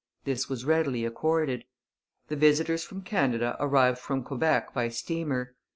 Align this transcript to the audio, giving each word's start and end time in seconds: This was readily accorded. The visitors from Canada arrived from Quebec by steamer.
This 0.23 0.49
was 0.49 0.65
readily 0.65 1.05
accorded. 1.05 1.63
The 2.27 2.35
visitors 2.35 2.83
from 2.83 3.03
Canada 3.03 3.55
arrived 3.59 3.99
from 3.99 4.23
Quebec 4.23 4.73
by 4.73 4.89
steamer. 4.89 5.53